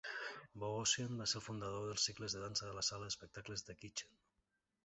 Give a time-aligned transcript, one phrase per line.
[0.63, 4.19] Bogosian va ser el fundador dels cicles de dansa a la sala d'espectacles The Kitchen.